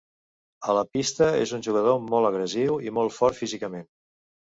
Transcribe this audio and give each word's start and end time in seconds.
A 0.71 0.73
la 0.77 0.83
pista 0.95 1.27
és 1.41 1.53
un 1.57 1.61
jugador 1.67 1.99
molt 2.05 2.29
agressiu 2.29 2.79
i 2.87 2.95
molt 2.99 3.15
fort 3.19 3.39
físicament. 3.43 3.87